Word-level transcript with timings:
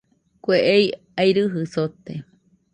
Kue 0.43 0.57
ei 0.73 0.85
airɨjɨ 1.21 1.61
sote. 1.73 2.13